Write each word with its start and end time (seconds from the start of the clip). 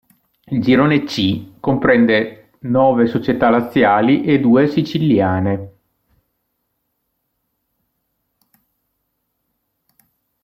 Il 0.47 0.63
girone 0.63 1.03
C 1.05 1.57
comprende 1.59 2.53
nove 2.61 3.05
società 3.05 3.51
laziali 3.51 4.23
e 4.23 4.39
due 4.39 4.65
siciliane. 4.65 5.73